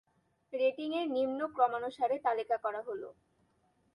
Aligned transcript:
Rating 0.53 0.89
এর 0.99 1.07
নিম্ন 1.11 1.39
ক্রমানুসারে 1.55 2.15
তালিকা 2.25 2.57
করা 2.57 2.81
হল। 2.87 3.01